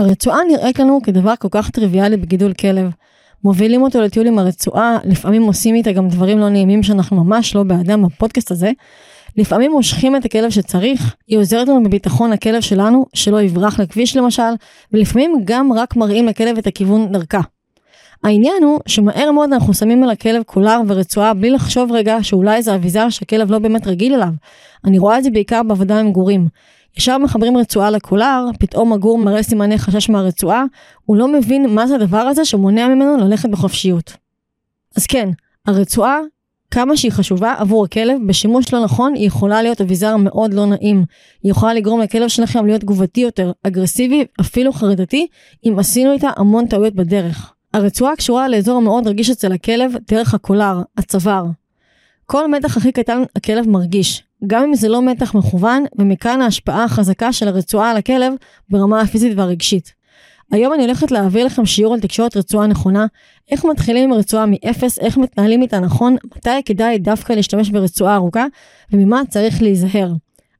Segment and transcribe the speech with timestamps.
[0.00, 2.90] הרצועה נראית לנו כדבר כל כך טריוויאלי בגידול כלב.
[3.44, 7.62] מובילים אותו לטיול עם הרצועה, לפעמים עושים איתה גם דברים לא נעימים שאנחנו ממש לא
[7.62, 8.70] באדם בפודקאסט הזה.
[9.36, 14.52] לפעמים מושכים את הכלב שצריך, היא עוזרת לנו בביטחון לכלב שלנו, שלא יברח לכביש למשל,
[14.92, 17.40] ולפעמים גם רק מראים לכלב את הכיוון דרכה.
[18.24, 22.74] העניין הוא שמהר מאוד אנחנו שמים על הכלב קולר ורצועה בלי לחשוב רגע שאולי זה
[22.74, 24.32] אביזר שהכלב לא באמת רגיל אליו.
[24.84, 26.48] אני רואה את זה בעיקר בעבודה עם גורים.
[26.96, 30.64] ישר מחברים רצועה לקולר, פתאום הגור מראה סימני חשש מהרצועה,
[31.04, 34.12] הוא לא מבין מה זה הדבר הזה שמונע ממנו ללכת בחופשיות.
[34.96, 35.28] אז כן,
[35.66, 36.18] הרצועה,
[36.70, 41.04] כמה שהיא חשובה עבור הכלב, בשימוש לא נכון היא יכולה להיות אביזר מאוד לא נעים.
[41.42, 45.26] היא יכולה לגרום לכלב שלכם להיות תגובתי יותר, אגרסיבי, אפילו חרדתי,
[45.66, 47.52] אם עשינו איתה המון טעויות בדרך.
[47.74, 51.44] הרצועה קשורה לאזור המאוד רגיש אצל הכלב דרך הקולר, הצוואר.
[52.26, 57.32] כל מתח הכי קטן הכלב מרגיש, גם אם זה לא מתח מכוון, ומכאן ההשפעה החזקה
[57.32, 58.32] של הרצועה על הכלב
[58.68, 59.92] ברמה הפיזית והרגשית.
[60.52, 63.06] היום אני הולכת להעביר לכם שיעור על תקשורת רצועה נכונה,
[63.50, 68.46] איך מתחילים עם רצועה מאפס, איך מתנהלים איתה נכון, מתי כדאי דווקא להשתמש ברצועה ארוכה,
[68.92, 70.12] וממה צריך להיזהר.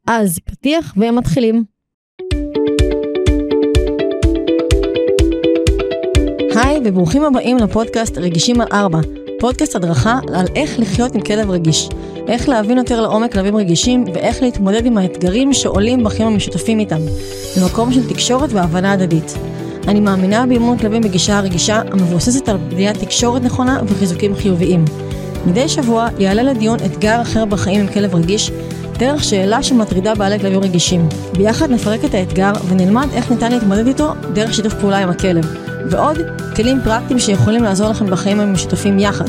[0.06, 1.64] אז פתיח ומתחילים.
[6.54, 8.98] היי וברוכים הבאים לפודקאסט רגישים על ארבע,
[9.40, 11.88] פודקאסט הדרכה על איך לחיות עם כלב רגיש,
[12.28, 17.00] איך להבין יותר לעומק כלבים רגישים ואיך להתמודד עם האתגרים שעולים בחיים המשותפים איתם,
[17.56, 19.34] במקום של תקשורת והבנה הדדית.
[19.88, 24.84] אני מאמינה באימון כלבים בגישה הרגישה המבוססת על בניית תקשורת נכונה וחיזוקים חיוביים.
[25.46, 28.50] מדי שבוע יעלה לדיון אתגר אחר בחיים עם כלב רגיש,
[28.98, 31.08] דרך שאלה שמטרידה בעלי כלבים רגישים.
[31.32, 35.69] ביחד נפרק את האתגר ונלמד איך ניתן להתמודד איתו דרך שיתוף פעולה עם הכלב.
[35.90, 36.18] ועוד
[36.56, 39.28] כלים פרקטיים שיכולים לעזור לכם בחיים המשותפים יחד.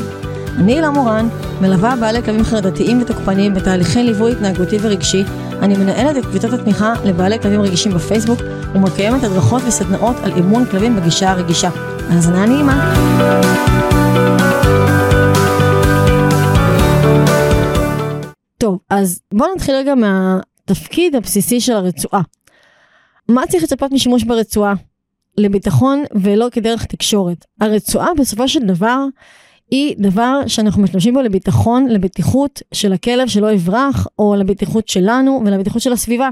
[0.58, 1.28] אני הילה מורן,
[1.60, 5.24] מלווה בעלי כלבים חרדתיים ותוקפניים בתהליכי ליווי התנהגותי ורגשי,
[5.62, 8.40] אני מנהלת את קבוצת התמיכה לבעלי כלבים רגישים בפייסבוק
[8.74, 11.70] ומקיימת הדרכות וסדנאות על אימון כלבים בגישה הרגישה.
[12.10, 12.94] האזנה נעימה.
[18.58, 22.20] טוב, אז בואו נתחיל רגע מהתפקיד הבסיסי של הרצועה.
[23.28, 24.74] מה צריך לצפות משימוש ברצועה?
[25.38, 27.44] לביטחון ולא כדרך תקשורת.
[27.60, 29.04] הרצועה בסופו של דבר
[29.72, 35.82] היא דבר שאנחנו משתמשים בו לביטחון, לבטיחות של הכלב שלא יברח, או לבטיחות שלנו ולבטיחות
[35.82, 36.28] של הסביבה.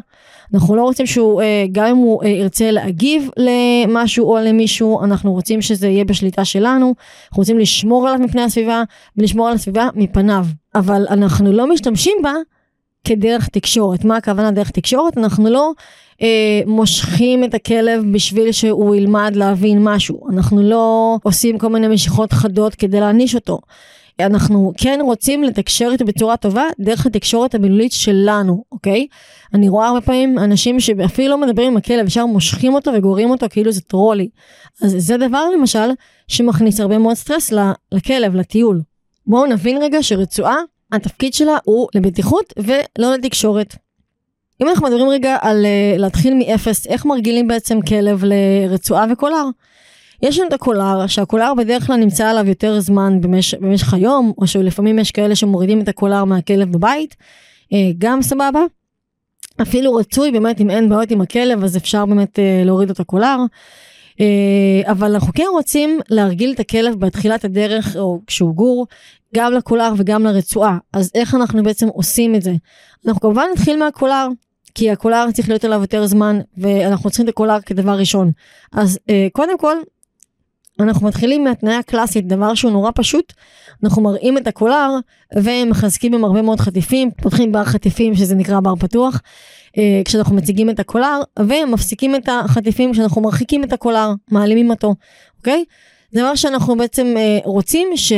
[0.54, 5.32] אנחנו לא רוצים שהוא, אה, גם אם הוא אה, ירצה להגיב למשהו או למישהו, אנחנו
[5.32, 6.94] רוצים שזה יהיה בשליטה שלנו,
[7.28, 8.82] אנחנו רוצים לשמור עליו מפני הסביבה
[9.16, 10.44] ולשמור על הסביבה מפניו.
[10.74, 12.32] אבל אנחנו לא משתמשים בה
[13.04, 14.04] כדרך תקשורת.
[14.04, 15.18] מה הכוונה דרך תקשורת?
[15.18, 15.72] אנחנו לא
[16.22, 20.30] אה, מושכים את הכלב בשביל שהוא ילמד להבין משהו.
[20.30, 23.58] אנחנו לא עושים כל מיני משיכות חדות כדי להעניש אותו.
[24.26, 29.06] אנחנו כן רוצים לתקשר איתו בצורה טובה דרך התקשורת המילולית שלנו, אוקיי?
[29.54, 33.46] אני רואה הרבה פעמים אנשים שאפילו לא מדברים עם הכלב, ישר מושכים אותו וגוררים אותו
[33.50, 34.28] כאילו זה טרולי.
[34.82, 35.90] אז זה דבר למשל
[36.28, 37.52] שמכניס הרבה מאוד סטרס
[37.92, 38.80] לכלב, לטיול.
[39.26, 40.56] בואו נבין רגע שרצועה,
[40.92, 43.76] התפקיד שלה הוא לבטיחות ולא לתקשורת.
[44.62, 49.44] אם אנחנו מדברים רגע על uh, להתחיל מאפס, איך מרגילים בעצם כלב לרצועה וקולר?
[50.22, 54.46] יש לנו את הקולר, שהקולר בדרך כלל נמצא עליו יותר זמן במש, במשך היום, או
[54.46, 57.16] שלפעמים יש כאלה שמורידים את הקולר מהכלב בבית,
[57.64, 58.60] uh, גם סבבה.
[59.62, 63.36] אפילו רצוי באמת אם אין בעיות עם הכלב אז אפשר באמת uh, להוריד את הקולר.
[64.84, 68.86] אבל אנחנו כן רוצים להרגיל את הכלב בתחילת הדרך או כשהוא גור
[69.34, 72.52] גם לקולר וגם לרצועה אז איך אנחנו בעצם עושים את זה
[73.06, 74.28] אנחנו כמובן נתחיל מהקולר
[74.74, 78.32] כי הקולר צריך להיות עליו יותר זמן ואנחנו צריכים את הקולר כדבר ראשון.
[78.72, 79.76] אז אה, קודם כל
[80.80, 83.32] אנחנו מתחילים מהתניה קלאסית דבר שהוא נורא פשוט
[83.84, 84.90] אנחנו מראים את הקולר
[85.36, 89.20] ומחזקים עם הרבה מאוד חטיפים פותחים בר חטיפים שזה נקרא בר פתוח
[89.78, 94.94] אה, כשאנחנו מציגים את הקולר ומפסיקים את החטיפים כשאנחנו מרחיקים את הקולר מעלימים אותו
[95.38, 95.64] אוקיי.
[96.14, 98.12] דבר שאנחנו בעצם אה, רוצים ש...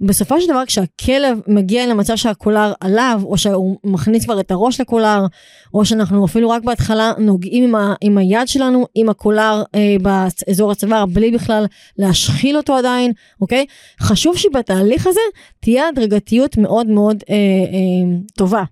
[0.00, 5.26] בסופו של דבר כשהכלב מגיע למצב שהקולר עליו או שהוא מכניס כבר את הראש לקולר
[5.74, 10.72] או שאנחנו אפילו רק בהתחלה נוגעים עם, ה, עם היד שלנו עם הקולר אה, באזור
[10.72, 11.66] הצוואר בלי בכלל
[11.98, 13.66] להשחיל אותו עדיין אוקיי?
[14.00, 15.20] חשוב שבתהליך הזה
[15.60, 18.62] תהיה הדרגתיות מאוד מאוד אה, אה, טובה.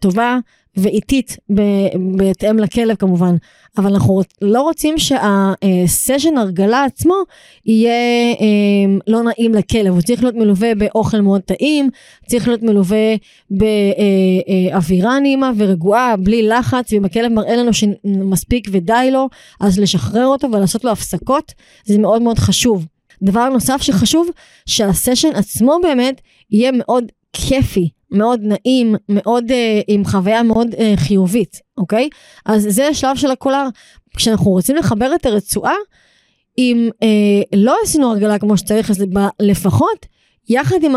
[0.00, 0.38] טובה
[0.76, 1.36] ואיטית
[2.16, 3.36] בהתאם לכלב כמובן,
[3.78, 7.14] אבל אנחנו לא רוצים שהסשן הרגלה עצמו
[7.66, 7.92] יהיה
[8.40, 11.90] אה, לא נעים לכלב, הוא צריך להיות מלווה באוכל מאוד טעים,
[12.26, 13.14] צריך להיות מלווה
[13.50, 19.28] באווירה אה, אה, נעימה ורגועה, בלי לחץ, ואם הכלב מראה לנו שמספיק ודי לו,
[19.60, 21.52] אז לשחרר אותו ולעשות לו הפסקות,
[21.84, 22.86] זה מאוד מאוד חשוב.
[23.22, 24.28] דבר נוסף שחשוב,
[24.66, 27.88] שהסשן עצמו באמת יהיה מאוד כיפי.
[28.14, 32.08] מאוד נעים, מאוד אה, עם חוויה מאוד אה, חיובית, אוקיי?
[32.46, 33.68] אז זה השלב של הקולר.
[34.16, 35.74] כשאנחנו רוצים לחבר את הרצועה,
[36.58, 39.04] אם אה, לא עשינו הרגלה כמו שצריך, אז
[39.40, 40.06] לפחות
[40.48, 40.94] יחד עם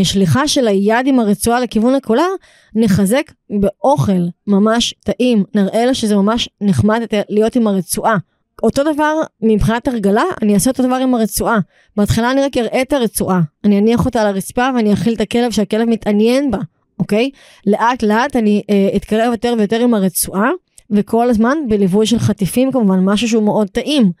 [0.00, 2.28] השליחה אה, אה, של היד עם הרצועה לכיוון הקולר,
[2.74, 8.16] נחזק באוכל ממש טעים, נראה לה שזה ממש נחמד להיות עם הרצועה.
[8.62, 11.58] אותו דבר מבחינת הרגלה, אני אעשה אותו דבר עם הרצועה.
[11.96, 15.50] בהתחלה אני רק אראה את הרצועה, אני אניח אותה על הרצפה ואני אכיל את הכלב
[15.50, 16.58] שהכלב מתעניין בה,
[16.98, 17.30] אוקיי?
[17.66, 20.50] לאט לאט אני אה, אתקרב יותר ויותר עם הרצועה,
[20.90, 24.12] וכל הזמן בליווי של חטיפים כמובן, משהו שהוא מאוד טעים.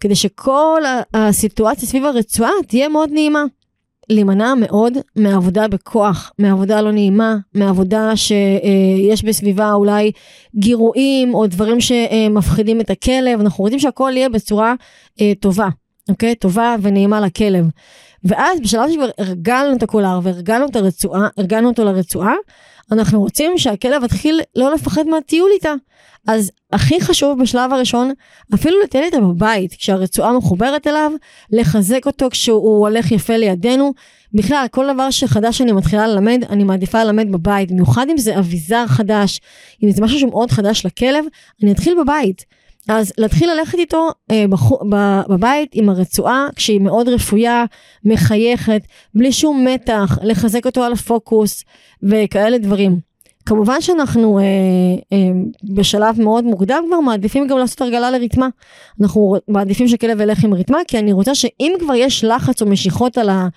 [0.00, 0.82] כדי שכל
[1.14, 3.44] הסיטואציה סביב הרצועה תהיה מאוד נעימה.
[4.10, 10.12] להימנע מאוד מעבודה בכוח, מעבודה לא נעימה, מעבודה שיש בסביבה אולי
[10.56, 14.74] גירויים או דברים שמפחידים את הכלב, אנחנו רוצים שהכל יהיה בצורה
[15.20, 15.68] אה, טובה,
[16.08, 16.34] אוקיי?
[16.34, 17.66] טובה ונעימה לכלב.
[18.24, 22.34] ואז בשלב שכבר הרגלנו את הקולר והרגלנו את הרצועה, הרגלנו אותו לרצועה,
[22.92, 25.74] אנחנו רוצים שהכלב יתחיל לא לפחד מהטיול איתה.
[26.28, 28.12] אז הכי חשוב בשלב הראשון,
[28.54, 31.12] אפילו לטייל איתה בבית, כשהרצועה מחוברת אליו,
[31.52, 33.92] לחזק אותו כשהוא הולך יפה לידינו.
[34.34, 38.86] בכלל, כל דבר שחדש שאני מתחילה ללמד, אני מעדיפה ללמד בבית, במיוחד אם זה אביזר
[38.86, 39.40] חדש,
[39.82, 41.24] אם זה משהו שמאוד חדש לכלב,
[41.62, 42.44] אני אתחיל בבית.
[42.88, 44.70] אז להתחיל ללכת איתו אה, בח...
[45.28, 47.64] בבית עם הרצועה כשהיא מאוד רפויה,
[48.04, 48.82] מחייכת,
[49.14, 51.64] בלי שום מתח, לחזק אותו על הפוקוס
[52.02, 53.08] וכאלה דברים.
[53.48, 54.44] כמובן שאנחנו אה,
[55.12, 55.30] אה,
[55.74, 58.48] בשלב מאוד מוקדם כבר מעדיפים גם לעשות הרגלה לריתמה.
[59.00, 63.18] אנחנו מעדיפים שכלב ילך עם ריתמה כי אני רוצה שאם כבר יש לחץ או משיכות
[63.18, 63.48] ה,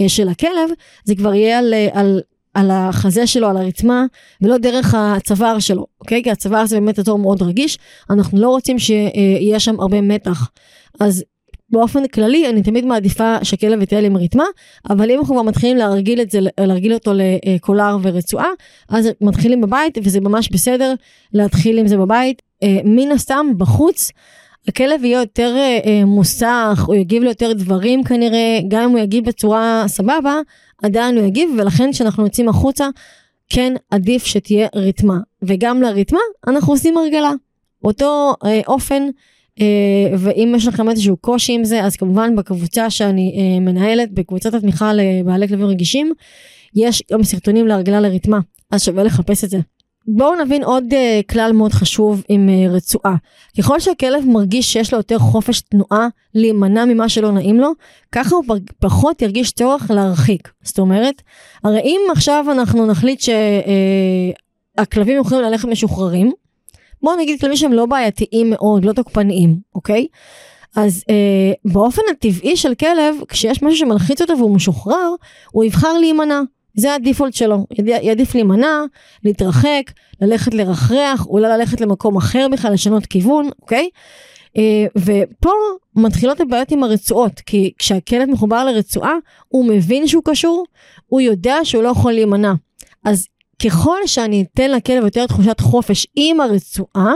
[0.00, 0.70] אה, של הכלב
[1.04, 2.20] זה כבר יהיה על, אה, על,
[2.54, 4.04] על החזה שלו, על הרתמה,
[4.42, 6.22] ולא דרך הצוואר שלו, אוקיי?
[6.22, 7.78] כי הצוואר זה באמת אזור מאוד רגיש,
[8.10, 10.50] אנחנו לא רוצים שיהיה שם הרבה מתח.
[11.00, 11.24] אז
[11.70, 14.44] באופן כללי אני תמיד מעדיפה שכלב יטייל עם רתמה,
[14.90, 18.48] אבל אם אנחנו כבר מתחילים להרגיל את זה, להרגיל אותו לקולר ורצועה,
[18.88, 20.94] אז מתחילים בבית וזה ממש בסדר
[21.32, 22.42] להתחיל עם זה בבית.
[22.62, 24.10] אה, מן הסתם בחוץ
[24.68, 29.84] הכלב יהיה יותר אה, מוסך, הוא יגיב ליותר דברים כנראה, גם אם הוא יגיב בצורה
[29.86, 30.40] סבבה,
[30.82, 32.88] עדיין הוא יגיב, ולכן כשאנחנו יוצאים החוצה,
[33.48, 35.18] כן עדיף שתהיה רתמה.
[35.42, 37.32] וגם לרתמה אנחנו עושים הרגלה.
[37.84, 39.02] אותו אה, אופן,
[39.60, 39.66] אה,
[40.18, 44.92] ואם יש לכם איזשהו קושי עם זה, אז כמובן בקבוצה שאני אה, מנהלת, בקבוצת התמיכה
[44.94, 46.12] לבעלי כלבים רגישים,
[46.74, 48.38] יש גם סרטונים להרגלה לרתמה,
[48.70, 49.58] אז שווה לחפש את זה.
[50.16, 53.16] בואו נבין עוד uh, כלל מאוד חשוב עם uh, רצועה.
[53.58, 57.72] ככל שהכלב מרגיש שיש לו יותר חופש תנועה להימנע ממה שלא נעים לו,
[58.12, 58.44] ככה הוא
[58.78, 60.48] פחות ירגיש צורך להרחיק.
[60.62, 61.22] זאת אומרת,
[61.64, 63.20] הרי אם עכשיו אנחנו נחליט
[64.76, 66.32] שהכלבים uh, יכולים ללכת משוחררים,
[67.02, 70.06] בואו נגיד כלבים שהם לא בעייתיים מאוד, לא תוקפניים, אוקיי?
[70.76, 75.14] אז אה, באופן הטבעי של כלב, כשיש משהו שמלחיץ אותו והוא משוחרר,
[75.52, 76.40] הוא יבחר להימנע.
[76.74, 77.66] זה הדיפולט שלו,
[78.02, 78.80] יעדיף להימנע,
[79.24, 79.82] להתרחק,
[80.20, 83.88] ללכת לרחרח, אולי ללכת למקום אחר בכלל, לשנות כיוון, אוקיי?
[84.56, 85.50] אה, ופה
[85.96, 89.14] מתחילות הבעיות עם הרצועות, כי כשהכלב מחובר לרצועה,
[89.48, 90.64] הוא מבין שהוא קשור,
[91.06, 92.52] הוא יודע שהוא לא יכול להימנע.
[93.04, 93.26] אז
[93.64, 97.12] ככל שאני אתן לכלב יותר תחושת חופש עם הרצועה,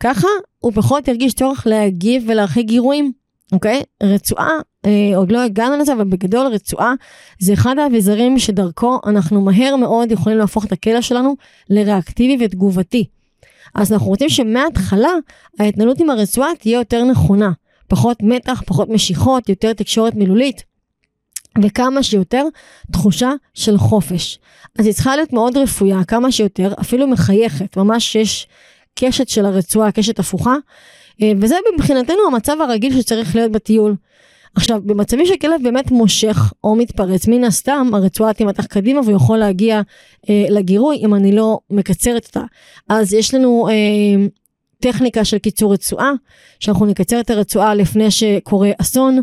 [0.00, 3.12] ככה הוא פחות ירגיש צורך להגיב ולהרחיק גירויים.
[3.52, 3.82] אוקיי?
[4.02, 4.50] רצועה,
[4.86, 6.94] אה, עוד לא הגענו לזה, אבל בגדול רצועה
[7.38, 11.36] זה אחד האביזרים שדרכו אנחנו מהר מאוד יכולים להפוך את הכלא שלנו
[11.70, 13.04] לריאקטיבי ותגובתי.
[13.74, 15.12] אז אנחנו רוצים שמההתחלה
[15.60, 17.50] ההתנהלות עם הרצועה תהיה יותר נכונה.
[17.88, 20.62] פחות מתח, פחות משיכות, יותר תקשורת מילולית.
[21.62, 22.44] וכמה שיותר
[22.92, 24.38] תחושה של חופש.
[24.78, 28.48] אז היא צריכה להיות מאוד רפויה, כמה שיותר, אפילו מחייכת, ממש יש
[29.00, 30.54] קשת של הרצועה, קשת הפוכה,
[31.22, 33.94] אה, וזה מבחינתנו המצב הרגיל שצריך להיות בטיול.
[34.54, 39.80] עכשיו, במצבים שכלב באמת מושך או מתפרץ, מן הסתם הרצועה תימתח קדימה והוא יכול להגיע
[40.30, 42.42] אה, לגירוי אם אני לא מקצרת אותה.
[42.88, 44.26] אז יש לנו אה,
[44.80, 46.12] טכניקה של קיצור רצועה,
[46.60, 49.20] שאנחנו נקצר את הרצועה לפני שקורה אסון,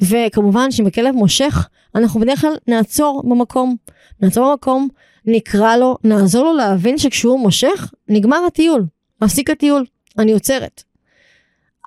[0.00, 3.76] וכמובן שאם הכלב מושך, אנחנו בדרך כלל נעצור במקום.
[4.20, 4.88] נעצור במקום,
[5.24, 8.84] נקרא לו, נעזור לו להבין שכשהוא מושך, נגמר הטיול,
[9.22, 9.84] מפסיק הטיול,
[10.18, 10.82] אני עוצרת.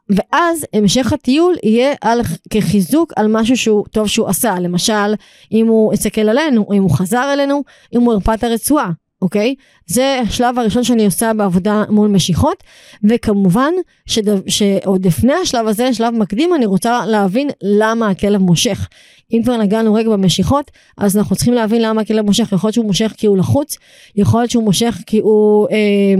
[0.09, 5.13] ואז המשך הטיול יהיה על, כחיזוק על משהו שהוא טוב שהוא עשה, למשל
[5.51, 7.63] אם הוא הסתכל עלינו, אם הוא חזר אלינו,
[7.95, 9.55] אם הוא הרפא את הרצועה, אוקיי?
[9.85, 12.63] זה השלב הראשון שאני עושה בעבודה מול משיכות,
[13.03, 13.73] וכמובן
[14.05, 14.49] שד...
[14.49, 18.87] שעוד לפני השלב הזה, שלב מקדים, אני רוצה להבין למה הכלב מושך.
[19.31, 22.85] אם כבר נגענו רגע במשיכות, אז אנחנו צריכים להבין למה הכלב מושך, יכול להיות שהוא
[22.85, 23.77] מושך כי הוא לחוץ,
[24.15, 25.67] יכול להיות שהוא מושך כי הוא...
[25.71, 26.15] אה,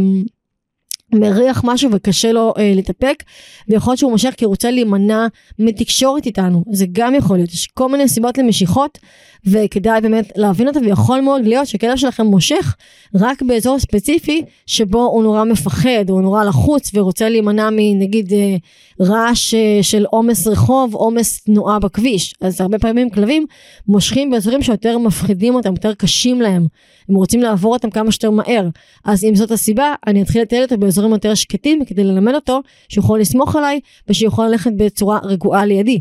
[1.14, 3.24] מריח משהו וקשה לו אה, להתאפק
[3.68, 5.28] ויכול להיות שהוא מושך כי הוא רוצה להימנע
[5.60, 6.64] מתקשורת איתנו.
[6.72, 7.54] זה גם יכול להיות.
[7.54, 8.98] יש כל מיני סיבות למשיכות
[9.46, 12.76] וכדאי באמת להבין אותה ויכול מאוד להיות שכלב שלכם מושך
[13.16, 18.56] רק באזור ספציפי שבו הוא נורא מפחד או נורא לחוץ ורוצה להימנע מנגיד אה,
[19.02, 23.46] רעש אה, של עומס רחוב עומס תנועה בכביש אז הרבה פעמים כלבים
[23.88, 26.68] מושכים באזורים שיותר מפחידים אותם יותר קשים להם
[27.10, 28.68] הם רוצים לעבור אותם כמה שיותר מהר
[29.06, 33.04] אז אם זאת הסיבה אני אתחיל לטייל אותו באזורים יותר שקטים כדי ללמד אותו שהוא
[33.04, 36.00] יכול לסמוך עליי ושיכול ללכת בצורה רגועה לידי.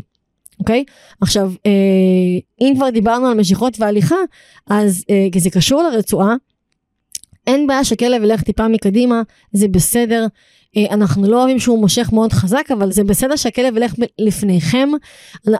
[0.59, 0.83] אוקיי?
[1.21, 1.71] עכשיו, אה,
[2.61, 4.15] אם כבר דיברנו על משיכות והליכה,
[4.69, 6.35] אז אה, כי זה קשור לרצועה,
[7.47, 10.27] אין בעיה שכלב ילך טיפה מקדימה, זה בסדר.
[10.77, 14.89] אה, אנחנו לא אוהבים שהוא מושך מאוד חזק, אבל זה בסדר שהכלב ילך לפניכם.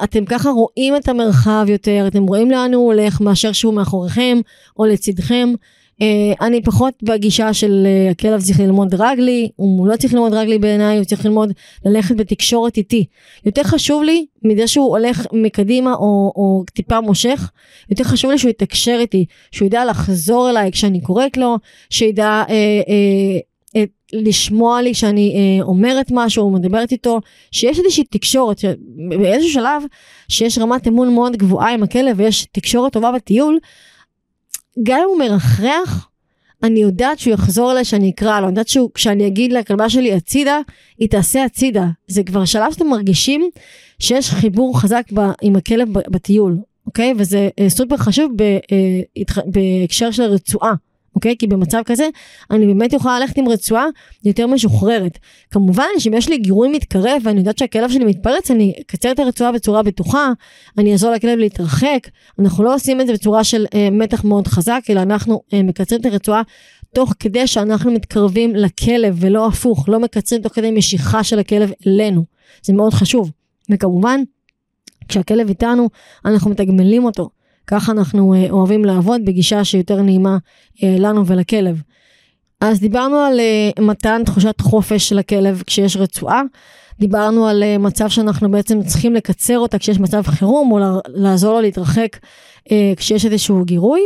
[0.04, 4.38] אתם ככה רואים את המרחב יותר, אתם רואים לאן הוא הולך מאשר שהוא מאחוריכם
[4.80, 5.54] או לצדכם.
[6.00, 10.60] Uh, אני פחות בגישה של uh, הכלב צריך ללמוד רגלי, הוא לא צריך ללמוד רגלי
[10.60, 11.54] בעיניי, הוא צריך ללמוד
[11.86, 13.06] ללכת בתקשורת איתי.
[13.46, 17.52] יותר חשוב לי, מזה שהוא הולך מקדימה או, או טיפה מושך,
[17.90, 21.58] יותר חשוב לי שהוא יתקשר איתי, שהוא ידע לחזור אליי כשאני קוראת לו,
[21.90, 23.49] שידע uh, uh,
[24.14, 27.20] לשמוע לי שאני uh, אומרת משהו מדברת איתו,
[27.52, 28.62] שיש איזושהי תקשורת,
[29.10, 29.84] באיזשהו שלב
[30.30, 33.60] שיש רמת אמון מאוד גבוהה עם הכלב ויש תקשורת טובה בטיול,
[34.84, 36.10] גם אם הוא מרחרח,
[36.64, 40.60] אני יודעת שהוא יחזור אליי שאני אקרא לו, אני יודעת שכשאני אגיד לכלבה שלי הצידה,
[40.98, 41.86] היא תעשה הצידה.
[42.08, 43.50] זה כבר שלב שאתם מרגישים
[44.00, 47.14] שיש חיבור חזק ב, עם הכלב בטיול, אוקיי?
[47.18, 49.02] וזה אה, סופר חשוב אה,
[49.46, 50.74] בהקשר של רצועה.
[51.16, 51.36] אוקיי?
[51.40, 52.10] כי במצב כזה
[52.52, 53.86] אני באמת יכולה ללכת עם רצועה
[54.26, 55.18] יותר משוחררת.
[55.52, 59.52] כמובן שאם יש לי גירוי מתקרב ואני יודעת שהכלב שלי מתפרץ, אני אקצר את הרצועה
[59.52, 60.32] בצורה בטוחה,
[60.78, 62.08] אני אעזור לכלב להתרחק.
[62.40, 66.02] אנחנו לא עושים את זה בצורה של אה, מתח מאוד חזק, אלא אנחנו אה, מקצרים
[66.02, 66.42] את הרצועה
[66.94, 72.24] תוך כדי שאנחנו מתקרבים לכלב ולא הפוך, לא מקצרים תוך כדי משיכה של הכלב אלינו.
[72.64, 73.32] זה מאוד חשוב.
[73.72, 74.22] וכמובן,
[75.08, 75.90] כשהכלב איתנו,
[76.26, 77.30] אנחנו מתגמלים אותו.
[77.70, 80.38] ככה אנחנו אה, אוהבים לעבוד בגישה שיותר נעימה
[80.84, 81.82] אה, לנו ולכלב.
[82.62, 86.42] אז דיברנו על אה, מתן תחושת חופש לכלב כשיש רצועה.
[87.00, 92.18] דיברנו על מצב שאנחנו בעצם צריכים לקצר אותה כשיש מצב חירום או לעזור לו להתרחק
[92.98, 94.02] כשיש איזשהו גירוי.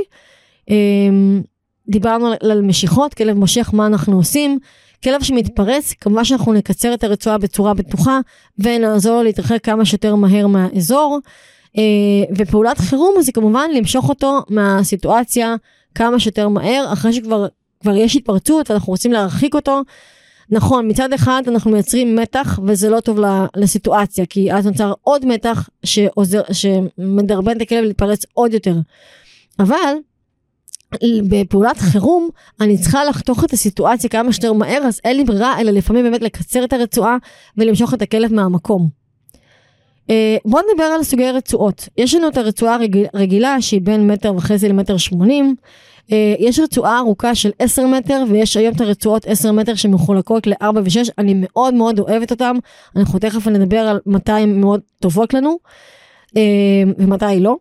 [1.90, 4.60] דיברנו על משיכות, כלב מושך, מה אנחנו עושים.
[5.04, 8.20] כלב שמתפרץ, כמובן שאנחנו נקצר את הרצועה בצורה בטוחה
[8.60, 11.20] ונעזור לו להתרחק כמה שיותר מהר מהאזור.
[11.78, 15.56] אה, ופעולת חירום זה כמובן למשוך אותו מהסיטואציה
[15.96, 17.48] כמה שיותר מהר, אחרי שכבר
[17.96, 19.82] יש התפרצות ואנחנו רוצים להרחיק אותו.
[20.50, 23.20] נכון, מצד אחד אנחנו מייצרים מתח וזה לא טוב
[23.56, 28.76] לסיטואציה, כי אז נוצר עוד מתח שעוזר, שמדרבן את הכלב להתפרץ עוד יותר.
[29.60, 29.94] אבל
[31.30, 32.30] בפעולת חירום
[32.62, 36.22] אני צריכה לחתוך את הסיטואציה כמה שיותר מהר, אז אין לי ברירה אלא לפעמים באמת
[36.22, 37.18] לקצר את הרצועה
[37.58, 39.03] ולמשוך את הכלב מהמקום.
[40.10, 41.90] אה, בואו נדבר על סוגי רצועות.
[41.98, 42.78] יש לנו את הרצועה
[43.14, 45.56] הרגילה שהיא בין מטר וחצי למטר שמונים.
[46.12, 50.66] אה, יש רצועה ארוכה של 10 מטר ויש היום את הרצועות 10 מטר שמחולקות ל-4
[50.76, 52.56] ו-6, אני מאוד מאוד אוהבת אותם,
[52.96, 55.58] אנחנו תכף נדבר על מתי הן מאוד טובות לנו
[56.38, 56.42] אה,
[56.98, 57.56] ומתי לא.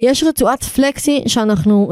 [0.00, 1.90] יש רצועת פלקסי שאנחנו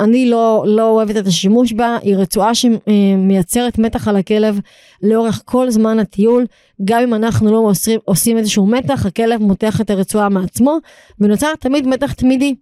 [0.00, 4.60] אני לא, לא אוהבת את השימוש בה, היא רצועה שמייצרת מתח על הכלב
[5.02, 6.46] לאורך כל זמן הטיול,
[6.84, 10.78] גם אם אנחנו לא עושים, עושים איזשהו מתח, הכלב מותח את הרצועה מעצמו,
[11.20, 12.54] ונוצר תמיד מתח תמידי.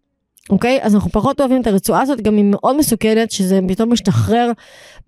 [0.50, 0.78] אוקיי?
[0.82, 4.52] אז אנחנו פחות אוהבים את הרצועה הזאת, גם היא מאוד מסוכנת, שזה פתאום משתחרר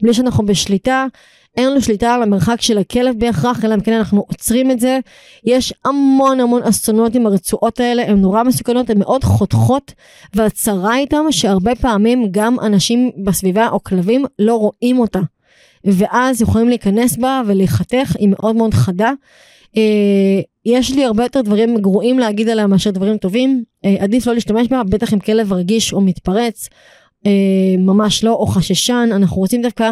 [0.03, 1.07] בלי שאנחנו בשליטה.
[1.57, 4.99] אין לנו שליטה על המרחק של הכלב בהכרח, אלא אם כן אנחנו עוצרים את זה.
[5.45, 9.93] יש המון המון אסונות עם הרצועות האלה, הן נורא מסוכנות, הן מאוד חותכות,
[10.35, 15.21] והצרה איתן שהרבה פעמים גם אנשים בסביבה או כלבים לא רואים אותה.
[15.85, 19.13] ואז יכולים להיכנס בה ולהיחתך, היא מאוד מאוד חדה.
[19.77, 24.35] אה, יש לי הרבה יותר דברים גרועים להגיד עליה מאשר דברים טובים, אה, עדיף לא
[24.35, 26.69] להשתמש בה, בטח אם כלב רגיש או מתפרץ,
[27.27, 27.31] אה,
[27.79, 29.91] ממש לא, או חששן, אנחנו רוצים דווקא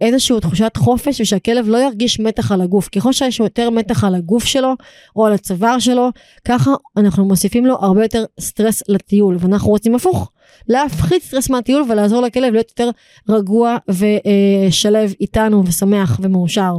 [0.00, 2.88] איזושהי תחושת חופש ושהכלב לא ירגיש מתח על הגוף.
[2.88, 4.74] ככל שיש יותר מתח על הגוף שלו
[5.16, 6.08] או על הצוואר שלו,
[6.44, 10.30] ככה אנחנו מוסיפים לו הרבה יותר סטרס לטיול, ואנחנו רוצים הפוך,
[10.68, 12.90] להפחית סטרס מהטיול ולעזור לכלב להיות יותר
[13.28, 16.72] רגוע ושלב איתנו ושמח ומאושר.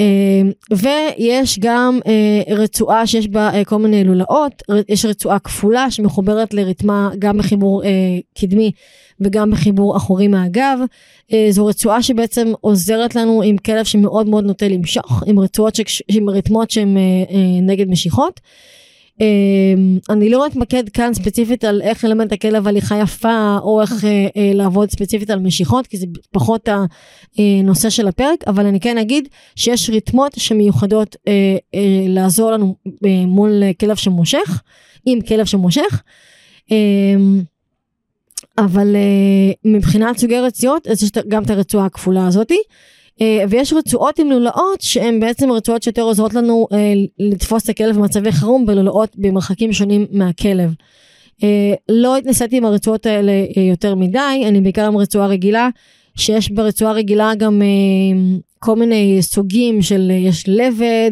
[0.00, 0.02] Uh,
[0.70, 7.10] ויש גם uh, רצועה שיש בה uh, כל מיני לולאות, יש רצועה כפולה שמחוברת לרתמה
[7.18, 7.86] גם בחיבור uh,
[8.40, 8.72] קדמי
[9.20, 10.78] וגם בחיבור אחורי מהגב.
[11.50, 16.02] זו רצועה שבעצם עוזרת לנו עם כלב שמאוד מאוד נוטה למשוך, עם רצועות, ש...
[16.08, 16.96] עם רתמות שהן
[17.62, 18.40] נגד משיכות.
[19.20, 24.04] אמ, אני לא מתמקד כאן ספציפית על איך ללמד את הכלב הליכה יפה או איך
[24.04, 26.68] אה, אה, לעבוד ספציפית על משיכות כי זה פחות
[27.38, 31.56] הנושא של הפרק אבל אני כן אגיד שיש ריתמות שמיוחדות אה,
[32.08, 32.74] לעזור לנו
[33.26, 34.62] מול כלב שמושך
[35.06, 36.02] עם כלב שמושך.
[36.70, 37.42] אמ,
[38.58, 38.96] אבל
[39.64, 42.58] מבחינת סוגי רצועות אז יש גם את הרצועה הכפולה הזאתי.
[43.22, 47.96] אה, ויש רצועות עם לולאות שהן בעצם רצועות שיותר עוזרות לנו אה, לתפוס את הכלב
[47.96, 50.74] במצבי חירום בלולאות במרחקים שונים מהכלב.
[51.42, 55.68] אה, לא התנסיתי עם הרצועות האלה יותר מדי, אני בעיקר עם רצועה רגילה,
[56.20, 57.62] שיש ברצועה רגילה גם
[58.58, 61.10] כל מיני סוגים של יש לבד,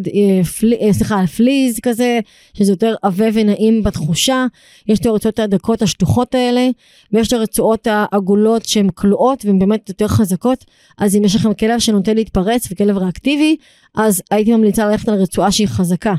[0.58, 2.20] פלי, סליחה, פליז כזה,
[2.54, 4.46] שזה יותר עבה ונעים בתחושה,
[4.86, 6.68] יש את הרצועות הדקות השטוחות האלה,
[7.12, 10.64] ויש את הרצועות העגולות שהן כלואות והן באמת יותר חזקות,
[10.98, 13.56] אז אם יש לכם כלב שנוטה להתפרץ וכלב ריאקטיבי,
[13.94, 16.14] אז הייתי ממליצה ללכת על רצועה שהיא חזקה,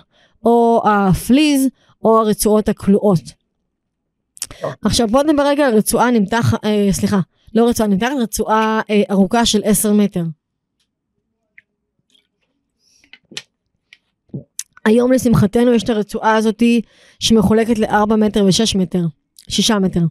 [0.46, 1.68] או הפליז
[2.04, 3.40] או הרצועות הכלואות.
[4.86, 7.20] עכשיו בוא נדבר רגע על רצועה נמתח, אה, סליחה,
[7.54, 10.24] לא רצועה נמתחת, רצועה אה, ארוכה של 10 מטר.
[14.86, 16.82] היום לשמחתנו יש את הרצועה הזאתי
[17.20, 19.06] שמחולקת ל-4 מטר ו-6 מטר,
[19.50, 20.02] 6 מטר.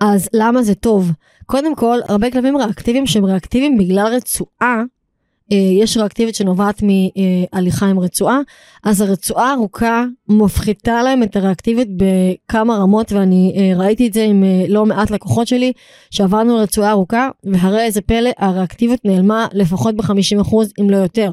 [0.00, 1.10] אז למה זה טוב?
[1.46, 4.82] קודם כל, הרבה כלבים ריאקטיביים שהם ריאקטיביים בגלל רצועה,
[5.50, 8.40] יש ריאקטיבית שנובעת מהליכה עם רצועה,
[8.84, 14.44] אז הרצועה הארוכה מפחיתה להם את הריאקטיבית בכמה רמות, ואני אה, ראיתי את זה עם
[14.44, 15.72] אה, לא מעט לקוחות שלי,
[16.10, 21.30] שעברנו לרצועה ארוכה, והרי איזה פלא, הריאקטיבית נעלמה לפחות ב-50% אם לא יותר.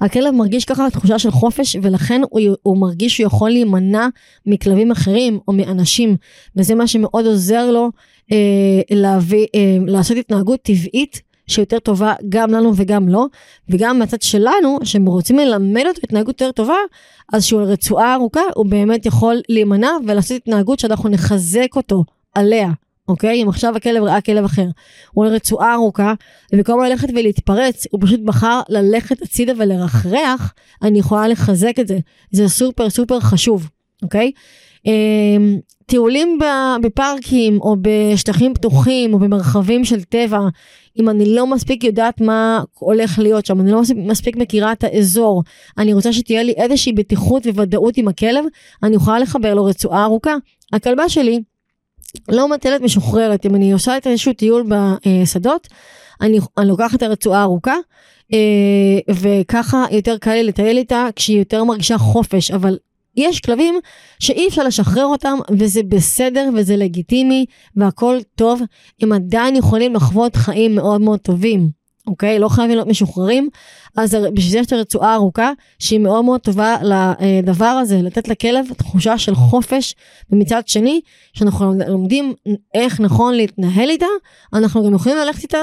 [0.00, 4.08] הכלב מרגיש ככה תחושה של חופש ולכן הוא, הוא מרגיש שהוא יכול להימנע
[4.46, 6.16] מכלבים אחרים או מאנשים
[6.56, 7.90] וזה מה שמאוד עוזר לו
[8.32, 13.26] אה, להביא, אה, לעשות התנהגות טבעית שיותר טובה גם לנו וגם לו
[13.68, 16.76] וגם מהצד שלנו שהם רוצים ללמד אותו התנהגות יותר טובה
[17.32, 22.70] אז שהוא על רצועה ארוכה הוא באמת יכול להימנע ולעשות התנהגות שאנחנו נחזק אותו עליה
[23.08, 23.42] אוקיי?
[23.42, 24.66] אם עכשיו הכלב ראה כלב אחר,
[25.12, 26.14] הוא על רצועה ארוכה,
[26.52, 31.98] ובמקום ללכת ולהתפרץ, הוא פשוט בחר ללכת הצידה ולרחרח, אני יכולה לחזק את זה.
[32.30, 33.68] זה סופר סופר חשוב,
[34.02, 34.32] אוקיי?
[34.86, 36.38] אמ, טיולים
[36.82, 40.40] בפארקים או בשטחים פתוחים או במרחבים של טבע,
[40.98, 45.42] אם אני לא מספיק יודעת מה הולך להיות שם, אני לא מספיק, מכירה את האזור,
[45.78, 48.44] אני רוצה שתהיה לי איזושהי בטיחות וודאות עם הכלב,
[48.82, 50.34] אני יכולה לחבר לו רצועה ארוכה.
[50.72, 51.40] הכלבה שלי
[52.28, 55.68] לא מטלת משוחררת, אם אני עושה את איזשהו טיול בשדות,
[56.20, 57.76] אני, אני לוקחת את הרצועה הארוכה,
[58.32, 62.78] אה, וככה יותר קל לי לטייל איתה כשהיא יותר מרגישה חופש, אבל
[63.16, 63.74] יש כלבים
[64.18, 68.60] שאי אפשר לשחרר אותם וזה בסדר וזה לגיטימי והכל טוב,
[69.02, 71.68] הם עדיין יכולים לחוות חיים מאוד מאוד טובים.
[72.06, 72.38] אוקיי?
[72.38, 73.48] לא חייבים להיות משוחררים.
[73.96, 76.76] אז בשביל זה יש את הרצועה הארוכה, שהיא מאוד מאוד טובה
[77.20, 79.94] לדבר הזה, לתת לכלב תחושה של חופש,
[80.30, 81.00] ומצד שני,
[81.32, 82.34] שאנחנו לומדים
[82.74, 84.06] איך נכון להתנהל איתה,
[84.52, 85.58] אנחנו גם יכולים ללכת איתה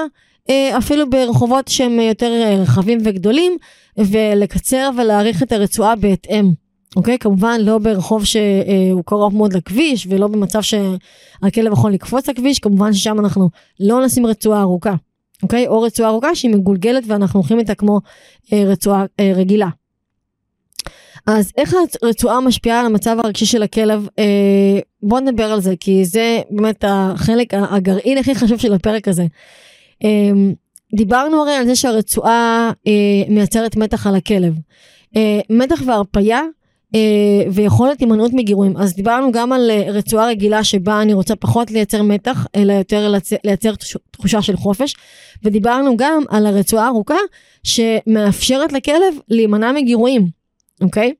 [0.50, 3.56] אה, אפילו ברחובות שהם יותר אה, רחבים וגדולים,
[3.98, 6.63] ולקצר ולהאריך את הרצועה בהתאם.
[6.96, 7.18] אוקיי?
[7.18, 13.20] כמובן לא ברחוב שהוא קרוב מאוד לכביש, ולא במצב שהכלב יכול לקפוץ לכביש, כמובן ששם
[13.20, 14.94] אנחנו לא נשים רצועה ארוכה.
[15.42, 15.66] אוקיי?
[15.66, 18.00] או רצועה ארוכה שהיא מגולגלת ואנחנו הולכים איתה כמו
[18.52, 19.68] אה, רצועה אה, רגילה.
[21.26, 24.08] אז איך הרצועה משפיעה על המצב הרגשי של הכלב?
[24.18, 29.26] אה, בוא נדבר על זה, כי זה באמת החלק, הגרעין הכי חשוב של הפרק הזה.
[30.04, 30.30] אה,
[30.96, 32.92] דיברנו הרי על זה שהרצועה אה,
[33.28, 34.54] מייצרת מתח על הכלב.
[35.16, 36.40] אה, מתח והרפייה
[37.50, 38.76] ויכולת הימנעות מגירויים.
[38.76, 43.14] אז דיברנו גם על אה, רצועה רגילה שבה אני רוצה פחות לייצר מתח, אלא יותר
[43.44, 43.74] לייצר
[44.10, 44.94] תחושה של חופש,
[45.42, 47.18] ודיברנו גם על הרצועה הארוכה
[47.62, 50.26] שמאפשרת לכלב להימנע מגירויים,
[50.80, 51.14] אוקיי?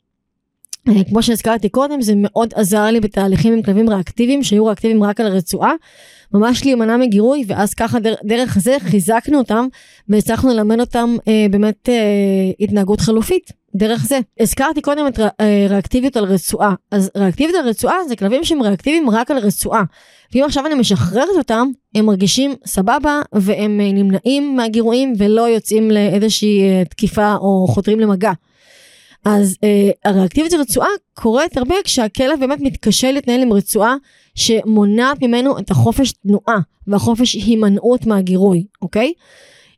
[0.89, 5.21] אה, כמו שהזכרתי קודם, זה מאוד עזר לי בתהליכים עם כלבים ריאקטיביים, שהיו ריאקטיביים רק
[5.21, 5.73] על הרצועה,
[6.35, 9.67] ממש להימנע מגירוי, ואז ככה דר, דרך זה חיזקנו אותם,
[10.09, 11.95] והצלחנו ללמד אותם אה, באמת אה,
[12.61, 13.64] התנהגות חלופית.
[13.77, 14.21] דרך זה.
[14.41, 16.75] הזכרתי קודם את אה, ריאקטיביות על רצועה.
[16.91, 19.83] אז ריאקטיביות על רצועה זה כלבים שהם ריאקטיביים רק על רצועה.
[20.35, 26.63] ואם עכשיו אני משחררת אותם, הם מרגישים סבבה והם אה, נמנעים מהגירויים ולא יוצאים לאיזושהי
[26.63, 28.33] אה, תקיפה או חותרים למגע.
[29.25, 33.95] אז אה, הריאקטיביות של רצועה קורית הרבה כשהכלב באמת מתקשה להתנהל עם רצועה
[34.35, 39.13] שמונעת ממנו את החופש תנועה והחופש הימנעות מהגירוי, אוקיי?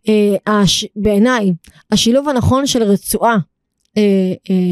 [0.09, 0.87] אה, הש...
[0.97, 1.53] בעיניי,
[1.91, 3.37] השילוב הנכון של רצועה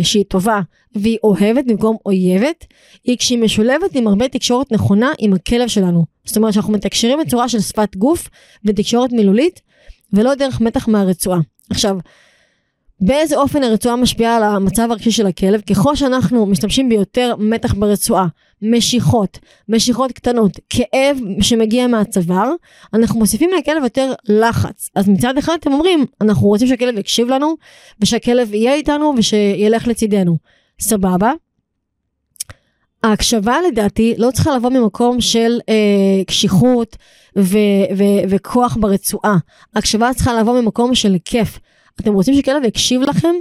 [0.03, 0.61] שהיא טובה
[0.95, 2.65] והיא אוהבת במקום אויבת,
[3.05, 6.05] היא כשהיא משולבת עם הרבה תקשורת נכונה עם הכלב שלנו.
[6.25, 8.29] זאת אומרת שאנחנו מתקשרים בצורה של שפת גוף
[8.65, 9.61] ותקשורת מילולית,
[10.13, 11.41] ולא דרך מתח מהרצועה.
[11.71, 11.97] עכשיו,
[13.07, 15.61] באיזה אופן הרצועה משפיעה על המצב הרגשי של הכלב?
[15.61, 18.27] ככל שאנחנו משתמשים ביותר מתח ברצועה,
[18.63, 19.39] משיכות,
[19.69, 22.51] משיכות קטנות, כאב שמגיע מהצוואר,
[22.95, 24.91] אנחנו מוסיפים לכלב יותר לחץ.
[24.95, 27.55] אז מצד אחד אתם אומרים, אנחנו רוצים שהכלב יקשיב לנו,
[28.01, 30.37] ושהכלב יהיה איתנו ושילך לצידנו.
[30.81, 31.33] סבבה?
[33.03, 36.97] ההקשבה לדעתי לא צריכה לבוא ממקום של אה, קשיחות
[37.39, 37.59] ו-
[37.97, 39.37] ו- וכוח ברצועה.
[39.75, 41.59] ההקשבה צריכה לבוא ממקום של כיף.
[42.01, 43.35] אתם רוצים שכלב יקשיב לכם?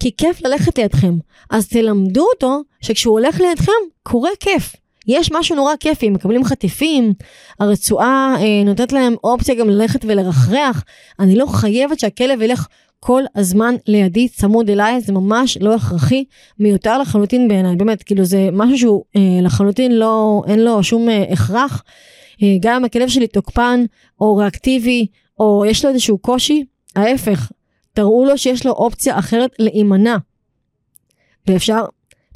[0.00, 1.14] כי כיף ללכת לידכם.
[1.50, 4.76] אז תלמדו אותו שכשהוא הולך לידכם, קורה כיף.
[5.06, 7.12] יש משהו נורא כיפי, מקבלים חטיפים,
[7.60, 10.84] הרצועה אה, נותנת להם אופציה גם ללכת ולרחרח.
[11.20, 12.66] אני לא חייבת שהכלב ילך
[13.00, 16.24] כל הזמן לידי, צמוד אליי, זה ממש לא הכרחי,
[16.58, 21.24] מיותר לחלוטין בעיניי, באמת, כאילו זה משהו שהוא אה, לחלוטין לא, אין לו שום אה,
[21.30, 21.82] הכרח.
[22.42, 23.84] אה, גם אם הכלב שלי תוקפן,
[24.20, 25.06] או ריאקטיבי,
[25.40, 26.64] או יש לו איזשהו קושי,
[26.96, 27.50] ההפך,
[27.96, 30.16] תראו לו שיש לו אופציה אחרת להימנע.
[31.46, 31.84] ואפשר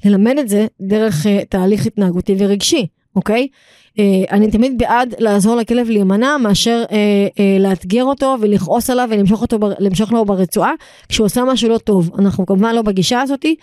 [0.05, 3.49] ללמד את זה דרך uh, תהליך התנהגותי ורגשי, אוקיי?
[3.97, 9.43] Uh, אני תמיד בעד לעזור לכלב להימנע מאשר uh, uh, לאתגר אותו ולכעוס עליו ולמשוך
[9.43, 10.73] אותו, למשוך לו ברצועה
[11.09, 12.11] כשהוא עושה משהו לא טוב.
[12.19, 13.55] אנחנו כמובן לא בגישה הזאתי.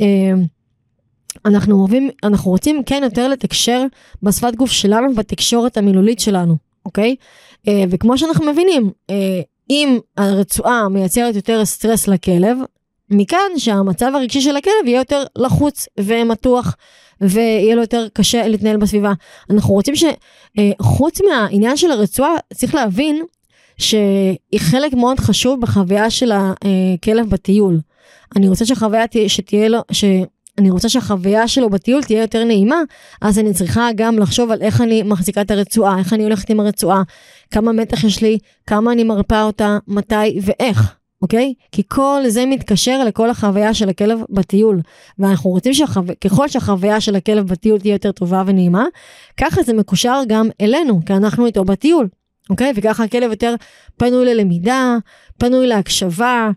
[0.00, 0.02] Uh,
[1.44, 3.84] אנחנו אוהבים, אנחנו רוצים כן יותר לתקשר
[4.22, 7.16] בשפת גוף שלנו בתקשורת המילולית שלנו, אוקיי?
[7.66, 9.14] Uh, וכמו שאנחנו מבינים, uh,
[9.70, 12.58] אם הרצועה מייצרת יותר סטרס לכלב,
[13.10, 16.76] מכאן שהמצב הרגשי של הכלב יהיה יותר לחוץ ומתוח
[17.20, 19.12] ויהיה לו יותר קשה להתנהל בסביבה.
[19.50, 23.22] אנחנו רוצים שחוץ מהעניין של הרצועה, צריך להבין
[23.78, 27.80] שהיא חלק מאוד חשוב בחוויה של הכלב בטיול.
[28.36, 29.78] אני רוצה שהחוויה שתהיה לו.
[30.58, 32.82] אני רוצה שהחוויה שלו בטיול תהיה יותר נעימה,
[33.22, 36.60] אז אני צריכה גם לחשוב על איך אני מחזיקה את הרצועה, איך אני הולכת עם
[36.60, 37.02] הרצועה,
[37.50, 40.94] כמה מתח יש לי, כמה אני מרפאה אותה, מתי ואיך.
[41.22, 41.54] אוקיי?
[41.72, 44.80] כי כל זה מתקשר לכל החוויה של הכלב בטיול.
[45.18, 48.84] ואנחנו רוצים שככל שהחוויה של הכלב בטיול תהיה יותר טובה ונעימה,
[49.36, 52.08] ככה זה מקושר גם אלינו, כי אנחנו איתו בטיול,
[52.50, 52.72] אוקיי?
[52.76, 53.54] וככה הכלב יותר
[53.96, 54.96] פנוי ללמידה,
[55.38, 56.50] פנוי להקשבה,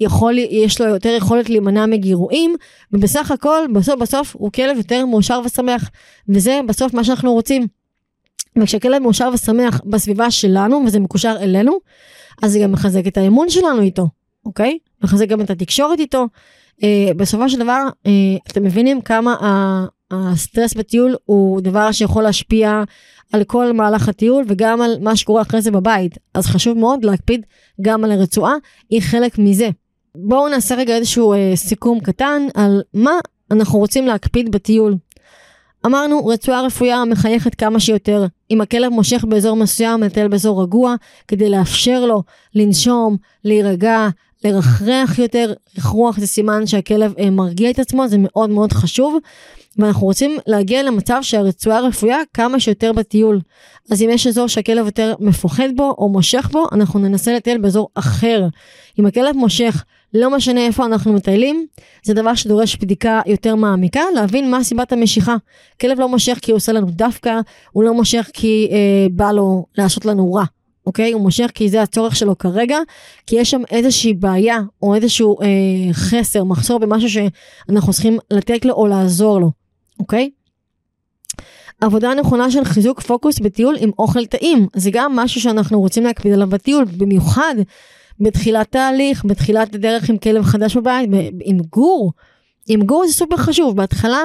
[0.00, 2.56] יכול, יש לו יותר יכולת להימנע מגירויים,
[2.92, 5.90] ובסך הכל, בסוף בסוף הוא כלב יותר מאושר ושמח,
[6.28, 7.66] וזה בסוף מה שאנחנו רוצים.
[8.56, 11.78] וכשכלב מאושר ושמח בסביבה שלנו, וזה מקושר אלינו,
[12.42, 14.08] אז זה גם מחזק את האמון שלנו איתו,
[14.46, 14.78] אוקיי?
[15.04, 16.26] מחזק גם את התקשורת איתו.
[16.82, 18.12] אה, בסופו של דבר, אה,
[18.48, 19.34] אתם מבינים כמה
[20.10, 22.82] הסטרס בטיול הוא דבר שיכול להשפיע
[23.32, 26.18] על כל מהלך הטיול וגם על מה שקורה אחרי זה בבית.
[26.34, 27.46] אז חשוב מאוד להקפיד
[27.80, 28.54] גם על הרצועה,
[28.90, 29.70] היא חלק מזה.
[30.14, 33.12] בואו נעשה רגע איזשהו אה, סיכום קטן על מה
[33.50, 34.96] אנחנו רוצים להקפיד בטיול.
[35.86, 38.26] אמרנו, רצועה רפויה מחייכת כמה שיותר.
[38.50, 40.94] אם הכלב מושך באזור מסוים, מטייל באזור רגוע,
[41.28, 42.22] כדי לאפשר לו
[42.54, 44.08] לנשום, להירגע,
[44.44, 45.52] לרחרח יותר.
[45.78, 49.18] רכרוח זה סימן שהכלב אה, מרגיע את עצמו, זה מאוד מאוד חשוב.
[49.78, 53.40] ואנחנו רוצים להגיע למצב שהרצועה רפויה כמה שיותר בטיול.
[53.90, 57.88] אז אם יש אזור שהכלב יותר מפוחד בו או מושך בו, אנחנו ננסה לטייל באזור
[57.94, 58.46] אחר.
[58.98, 61.66] אם הכלב מושך, לא משנה איפה אנחנו מטיילים,
[62.02, 65.36] זה דבר שדורש בדיקה יותר מעמיקה, להבין מה סיבת המשיכה.
[65.80, 67.40] כלב לא מושך כי הוא עושה לנו דווקא,
[67.72, 70.44] הוא לא מושך כי אה, בא לו לעשות לנו רע.
[70.86, 71.12] אוקיי?
[71.12, 72.78] הוא מושך כי זה הצורך שלו כרגע,
[73.26, 75.46] כי יש שם איזושהי בעיה או איזשהו אה,
[75.92, 79.50] חסר, מחסור במשהו שאנחנו צריכים לתת לו או לעזור לו.
[80.00, 80.30] אוקיי?
[81.80, 86.32] עבודה נכונה של חיזוק פוקוס בטיול עם אוכל טעים, זה גם משהו שאנחנו רוצים להקפיד
[86.32, 87.54] עליו בטיול, במיוחד
[88.20, 91.10] בתחילת תהליך, בתחילת הדרך עם כלב חדש בבית,
[91.44, 92.12] עם גור.
[92.68, 94.22] עם גור זה סופר חשוב, בהתחלה,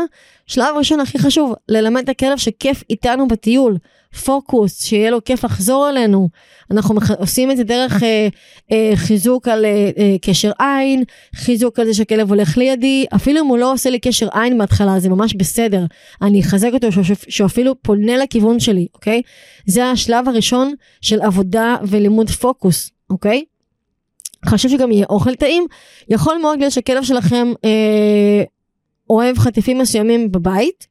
[0.47, 3.77] שלב ראשון הכי חשוב, ללמד את הכלב שכיף איתנו בטיול.
[4.25, 6.29] פוקוס, שיהיה לו כיף לחזור אלינו.
[6.71, 6.99] אנחנו.
[7.17, 8.27] עושים את זה דרך אה,
[8.71, 11.03] אה, חיזוק על אה, אה, קשר עין,
[11.35, 14.99] חיזוק על זה שהכלב הולך לידי, אפילו אם הוא לא עושה לי קשר עין בהתחלה,
[14.99, 15.85] זה ממש בסדר.
[16.21, 16.87] אני אחזק אותו
[17.29, 19.21] שהוא אפילו פונה לכיוון שלי, אוקיי?
[19.65, 23.43] זה השלב הראשון של עבודה ולימוד פוקוס, אוקיי?
[24.45, 25.65] חשוב שגם יהיה אוכל טעים.
[26.09, 28.43] יכול מאוד להיות שהכלב שלכם אה,
[29.09, 30.87] אוהב חטיפים מסוימים בבית,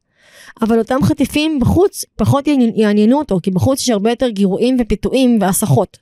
[0.61, 5.97] אבל אותם חטיפים בחוץ פחות יעניינו אותו, כי בחוץ יש הרבה יותר גירויים ופיתויים והסחות.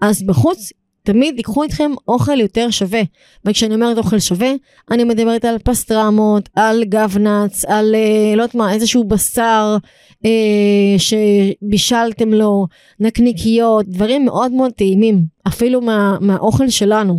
[0.00, 0.72] אז בחוץ
[1.12, 3.00] תמיד ייקחו איתכם אוכל יותר שווה.
[3.44, 4.52] וכשאני אומרת אוכל שווה,
[4.90, 9.76] אני מדברת על פסטרמות, על גבנץ, על אה, לא יודעת מה, איזשהו בשר
[10.24, 12.66] אה, שבישלתם לו,
[13.00, 17.18] נקניקיות, דברים מאוד מאוד טעימים, אפילו מה, מהאוכל שלנו,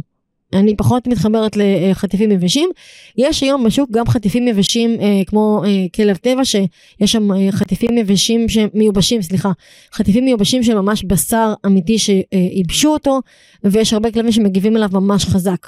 [0.53, 2.69] אני פחות מתחברת לחטיפים יבשים.
[3.17, 7.97] יש היום בשוק גם חטיפים יבשים אה, כמו אה, כלב טבע שיש שם אה, חטיפים
[7.97, 9.51] יבשים מיובשים סליחה
[9.93, 13.19] חטיפים מיובשים של ממש בשר אמיתי שייבשו אותו
[13.63, 15.67] ויש הרבה כלבים שמגיבים אליו ממש חזק.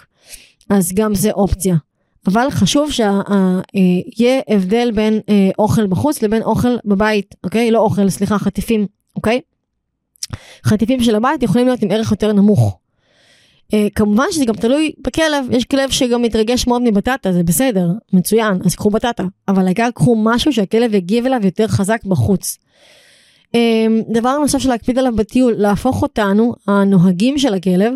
[0.70, 1.76] אז גם זה אופציה.
[2.28, 5.20] אבל חשוב שיהיה הבדל בין
[5.60, 7.72] אוכל בחוץ לבין אוכל בבית, אוקיי?
[7.72, 9.42] לא אוכל, סליחה, חטיפים, אוקיי?
[10.66, 12.78] חטיפים של הבית יכולים להיות עם ערך יותר נמוך.
[13.74, 18.58] Uh, כמובן שזה גם תלוי בכלב, יש כלב שגם מתרגש מאוד מבטטה, זה בסדר, מצוין,
[18.66, 22.58] אז קחו בטטה, אבל העיקר קחו משהו שהכלב יגיב אליו יותר חזק בחוץ.
[23.48, 23.58] Uh,
[24.14, 27.94] דבר נוסף שלהקפיד עליו בטיול, להפוך אותנו, הנוהגים של הכלב,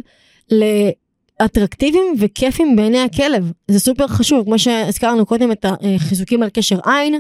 [1.42, 3.52] לאטרקטיביים וכיפים בעיני הכלב.
[3.68, 7.20] זה סופר חשוב, כמו שהזכרנו קודם את החיזוקים על קשר עין,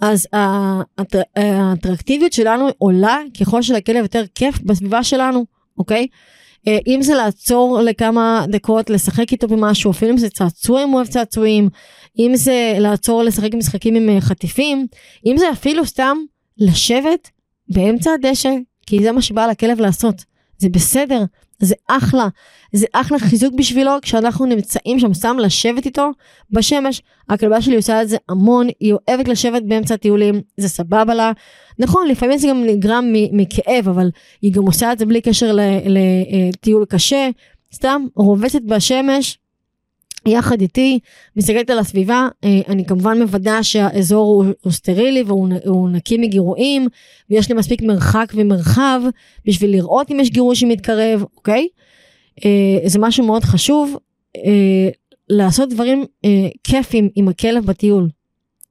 [0.00, 0.26] אז
[1.36, 5.44] האטרקטיביות שלנו עולה ככל שלכלב יותר כיף בסביבה שלנו,
[5.78, 6.06] אוקיי?
[6.68, 10.96] אה, אם זה לעצור לכמה דקות, לשחק איתו במשהו, אפילו אם זה צעצוע אם הוא
[10.96, 11.68] אוהב צעצועים,
[12.18, 14.86] אם זה לעצור לשחק משחקים עם אה, חטיפים,
[15.26, 16.16] אם זה אפילו סתם
[16.58, 17.30] לשבת
[17.68, 18.54] באמצע הדשא,
[18.86, 20.24] כי זה מה שבא לכלב לעשות.
[20.58, 21.24] זה בסדר,
[21.58, 22.28] זה אחלה,
[22.72, 26.10] זה אחלה חיזוק בשבילו כשאנחנו נמצאים שם, סתם לשבת איתו
[26.50, 27.02] בשמש.
[27.28, 31.32] הכלבה שלי עושה את זה המון, היא אוהבת לשבת באמצע הטיולים, זה סבבה לה.
[31.78, 34.10] נכון, לפעמים זה גם נגרם מכאב, אבל
[34.42, 37.28] היא גם עושה את זה בלי קשר לטיול קשה,
[37.74, 39.38] סתם רובצת בשמש.
[40.26, 40.98] יחד איתי,
[41.36, 46.88] מסתכלת על הסביבה, אה, אני כמובן מוודא שהאזור הוא, הוא סטרילי והוא נקי מגירויים,
[47.30, 49.00] ויש לי מספיק מרחק ומרחב
[49.46, 51.68] בשביל לראות אם יש גירוש שמתקרב, אוקיי?
[52.44, 53.96] אה, זה משהו מאוד חשוב,
[54.36, 54.88] אה,
[55.28, 56.04] לעשות דברים
[56.64, 58.08] כיפים עם הכלב בטיול,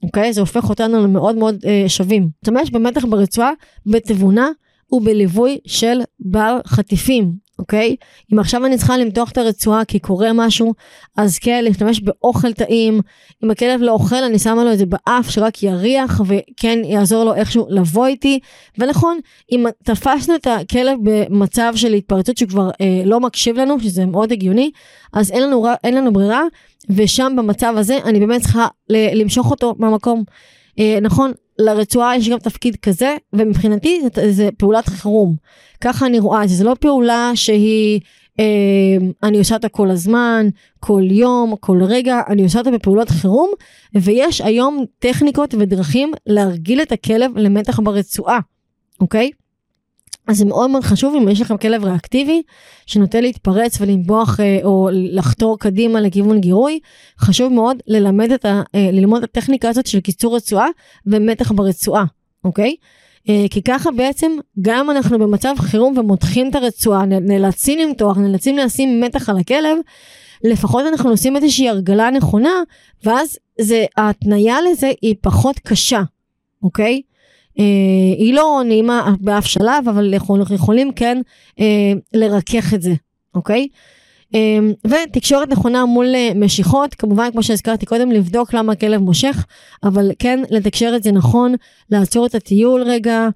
[0.03, 0.33] אוקיי?
[0.33, 2.29] זה הופך אותנו למאוד מאוד שווים.
[2.41, 3.51] תשתמש במתח ברצועה
[3.85, 4.49] בתבונה
[4.91, 7.95] ובליווי של בעל חטיפים, אוקיי?
[8.33, 10.73] אם עכשיו אני צריכה למתוח את הרצועה כי קורה משהו,
[11.17, 13.01] אז כן, להשתמש באוכל טעים.
[13.43, 17.35] אם הכלב לא אוכל, אני שמה לו את זה באף שרק יריח וכן יעזור לו
[17.35, 18.39] איכשהו לבוא איתי.
[18.77, 19.19] ונכון,
[19.51, 24.71] אם תפסנו את הכלב במצב של התפרצות שכבר אה, לא מקשיב לנו, שזה מאוד הגיוני,
[25.13, 26.41] אז אין לנו, אין לנו ברירה,
[26.89, 30.23] ושם במצב הזה אני באמת צריכה למשוך אותו מהמקום.
[30.79, 35.35] אה, נכון, לרצועה יש גם תפקיד כזה, ומבחינתי זה, זה פעולת חירום.
[35.81, 37.99] ככה אני רואה את זה, זה לא פעולה שהיא,
[38.39, 38.45] אה,
[39.23, 40.47] אני עושה אותה כל הזמן,
[40.79, 43.51] כל יום, כל רגע, אני עושה אותה בפעולות חירום,
[43.95, 48.39] ויש היום טכניקות ודרכים להרגיל את הכלב למתח ברצועה,
[48.99, 49.31] אוקיי?
[50.27, 52.41] אז זה מאוד מאוד חשוב אם יש לכם כלב ריאקטיבי
[52.85, 56.79] שנוטה להתפרץ ולנבוח אה, או לחתור קדימה לכיוון גירוי,
[57.19, 60.67] חשוב מאוד ללמד את ה, אה, ללמוד את הטכניקה הזאת של קיצור רצועה
[61.05, 62.05] ומתח ברצועה,
[62.43, 62.75] אוקיי?
[63.29, 64.31] אה, כי ככה בעצם
[64.61, 69.77] גם אנחנו במצב חירום ומותחים את הרצועה, נאלצים למתוח, נאלצים לשים מתח על הכלב,
[70.43, 72.53] לפחות אנחנו עושים איזושהי הרגלה נכונה,
[73.03, 76.01] ואז זה, ההתניה לזה היא פחות קשה,
[76.63, 77.01] אוקיי?
[77.59, 77.65] אה,
[78.17, 81.21] היא לא נעימה באף שלב, אבל אנחנו יכולים כן
[81.59, 82.93] אה, לרכך את זה,
[83.35, 83.67] אוקיי?
[84.35, 89.45] אה, ותקשורת נכונה מול משיכות, כמובן כמו שהזכרתי קודם, לבדוק למה הכלב מושך,
[89.83, 91.55] אבל כן לתקשר את זה נכון,
[91.89, 93.27] לעצור את הטיול רגע,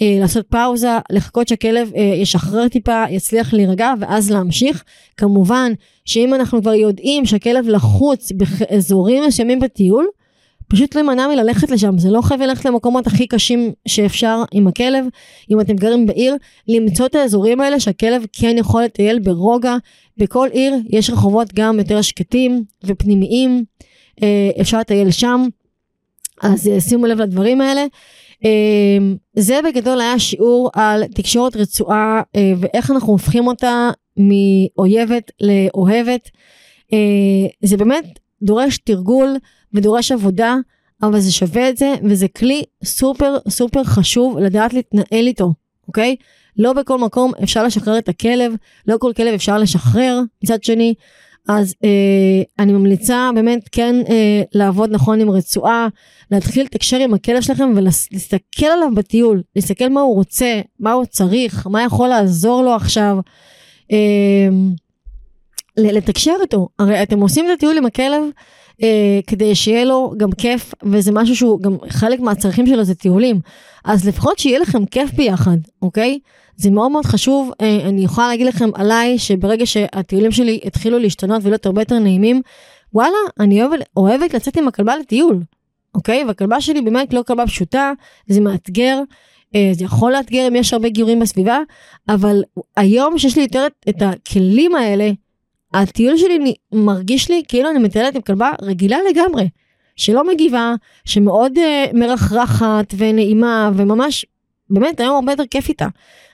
[0.00, 4.84] לעשות פאוזה, לחכות שהכלב ישחרר טיפה, יצליח להירגע ואז להמשיך.
[5.16, 5.72] כמובן
[6.04, 10.06] שאם אנחנו כבר יודעים שהכלב לחוץ באזורים מסוימים בטיול,
[10.68, 15.04] פשוט להימנע מללכת לשם, זה לא חייב ללכת למקומות הכי קשים שאפשר עם הכלב.
[15.50, 16.36] אם אתם גרים בעיר,
[16.68, 19.76] למצוא את האזורים האלה שהכלב כן יכול לטייל ברוגע.
[20.16, 23.64] בכל עיר יש רחובות גם יותר שקטים ופנימיים,
[24.22, 25.46] אה, אפשר לטייל שם,
[26.42, 27.84] אז אה, שימו לב לדברים האלה.
[28.44, 28.98] אה,
[29.36, 32.22] זה בגדול היה שיעור על תקשורת רצועה
[32.58, 36.30] ואיך אנחנו הופכים אותה מאויבת לאוהבת.
[37.62, 39.36] זה באמת דורש תרגול.
[39.74, 40.56] ודורש עבודה,
[41.02, 45.52] אבל זה שווה את זה, וזה כלי סופר סופר חשוב לדעת להתנהל איתו,
[45.88, 46.16] אוקיי?
[46.56, 48.52] לא בכל מקום אפשר לשחרר את הכלב,
[48.86, 50.94] לא כל כלב אפשר לשחרר מצד שני.
[51.48, 55.88] אז אה, אני ממליצה באמת כן אה, לעבוד נכון עם רצועה,
[56.30, 61.66] להתחיל לתקשר עם הכלב שלכם ולהסתכל עליו בטיול, להסתכל מה הוא רוצה, מה הוא צריך,
[61.66, 63.18] מה יכול לעזור לו עכשיו.
[63.92, 64.48] אה,
[65.76, 68.22] לתקשר איתו, הרי אתם עושים את הטיול עם הכלב
[68.82, 73.40] אה, כדי שיהיה לו גם כיף, וזה משהו שהוא גם חלק מהצרכים שלו זה טיולים.
[73.84, 76.18] אז לפחות שיהיה לכם כיף ביחד, אוקיי?
[76.56, 81.42] זה מאוד מאוד חשוב, אה, אני יכולה להגיד לכם עליי שברגע שהטיולים שלי התחילו להשתנות
[81.44, 82.42] ולהיות הרבה יותר נעימים,
[82.92, 85.42] וואלה, אני אוהבת, אוהבת לצאת עם הכלבה לטיול,
[85.94, 86.24] אוקיי?
[86.24, 87.92] והכלבה שלי באמת לא כלבה פשוטה,
[88.26, 89.00] זה מאתגר.
[89.54, 91.58] אה, זה יכול לאתגר אם יש הרבה גיורים בסביבה,
[92.08, 92.42] אבל
[92.76, 95.10] היום שיש לי יותר את הכלים האלה,
[95.74, 99.48] הטיול שלי מרגיש לי כאילו אני מטיילת עם כלבה רגילה לגמרי,
[99.96, 104.26] שלא מגיבה, שמאוד uh, מרחרחת ונעימה וממש,
[104.70, 105.86] באמת היום הרבה יותר כיף איתה.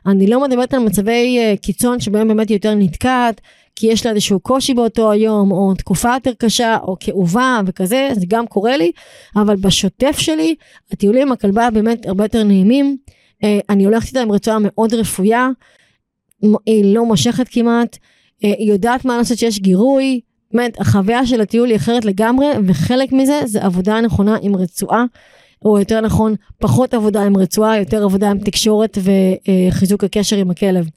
[0.06, 3.40] אני לא מדברת על מצבי uh, קיצון שבהם באמת היא יותר נתקעת,
[3.76, 8.26] כי יש לה איזשהו קושי באותו היום, או תקופה יותר קשה, או כאובה וכזה, זה
[8.28, 8.92] גם קורה לי,
[9.36, 10.54] אבל בשוטף שלי,
[10.92, 12.96] הטיולים עם הכלבה באמת הרבה יותר נעימים.
[13.42, 15.48] Uh, אני הולכת איתה עם רצועה מאוד רפויה,
[16.66, 17.98] היא לא מושכת כמעט,
[18.42, 20.20] היא יודעת מה לעשות שיש גירוי,
[20.52, 25.04] באמת, החוויה של הטיול היא אחרת לגמרי, וחלק מזה זה עבודה נכונה עם רצועה,
[25.64, 28.98] או יותר נכון, פחות עבודה עם רצועה, יותר עבודה עם תקשורת
[29.68, 30.88] וחיזוק הקשר עם הכלב.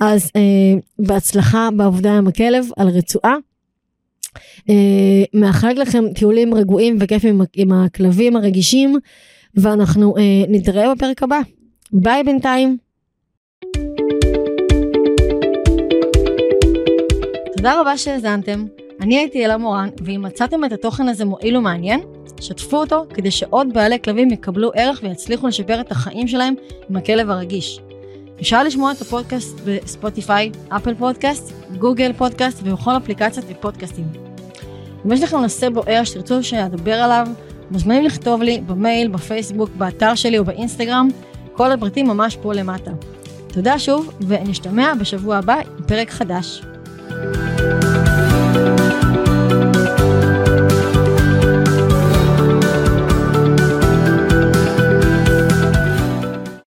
[0.00, 0.40] אז אה,
[0.98, 3.34] בהצלחה בעבודה עם הכלב על רצועה.
[4.70, 8.98] אה, מאחלת לכם טיולים רגועים וכיפים עם, עם הכלבים הרגישים,
[9.54, 11.40] ואנחנו אה, נתראה בפרק הבא.
[11.92, 12.87] ביי בינתיים.
[17.58, 18.66] תודה רבה שהאזנתם.
[19.00, 22.00] אני הייתי אלה מורן, ואם מצאתם את התוכן הזה מועיל ומעניין,
[22.40, 26.54] שתפו אותו כדי שעוד בעלי כלבים יקבלו ערך ויצליחו לשפר את החיים שלהם
[26.90, 27.80] עם הכלב הרגיש.
[28.40, 34.04] אפשר לשמוע את הפודקאסט בספוטיפיי, אפל פודקאסט, גוגל פודקאסט ובכל אפליקציות ופודקאסטים.
[35.06, 37.28] אם יש לכם נושא בוער שתרצו שאדבר עליו,
[37.70, 41.08] מוזמנים לכתוב לי במייל, בפייסבוק, באתר שלי או באינסטגרם,
[41.52, 42.90] כל הפרטים ממש פה למטה.
[43.46, 46.62] תודה שוב, ונשתמע בשבוע הבא עם פרק חדש.
[47.20, 48.87] Thank you